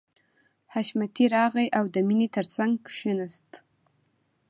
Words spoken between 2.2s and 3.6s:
تر څنګ کښېناست